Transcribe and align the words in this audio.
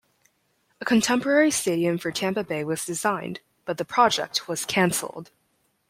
A 0.79 0.83
contemporary 0.83 1.51
stadium 1.51 1.99
for 1.99 2.11
Tampa 2.11 2.43
Bay 2.43 2.63
was 2.63 2.83
designed, 2.83 3.39
but 3.65 3.77
the 3.77 3.85
project 3.85 4.47
was 4.47 4.65
cancelled. 4.65 5.29